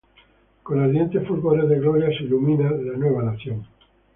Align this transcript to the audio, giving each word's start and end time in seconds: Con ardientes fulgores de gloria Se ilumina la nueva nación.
Con 0.63 0.79
ardientes 0.79 1.27
fulgores 1.27 1.69
de 1.69 1.77
gloria 1.77 2.07
Se 2.07 2.23
ilumina 2.23 2.71
la 2.71 2.97
nueva 2.97 3.21
nación. 3.21 3.67